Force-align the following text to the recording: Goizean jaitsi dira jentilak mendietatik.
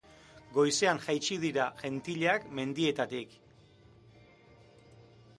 Goizean 0.53 1.01
jaitsi 1.07 1.35
dira 1.43 1.65
jentilak 1.81 2.47
mendietatik. 2.59 3.35